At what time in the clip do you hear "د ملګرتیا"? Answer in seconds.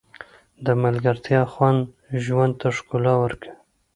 0.65-1.41